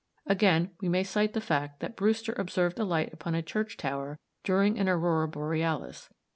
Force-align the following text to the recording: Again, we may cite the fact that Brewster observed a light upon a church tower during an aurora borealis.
Again, 0.25 0.71
we 0.81 0.89
may 0.89 1.03
cite 1.03 1.33
the 1.33 1.39
fact 1.39 1.79
that 1.79 1.95
Brewster 1.95 2.33
observed 2.35 2.79
a 2.79 2.83
light 2.83 3.13
upon 3.13 3.35
a 3.35 3.43
church 3.43 3.77
tower 3.77 4.17
during 4.43 4.79
an 4.79 4.89
aurora 4.89 5.27
borealis. 5.27 6.09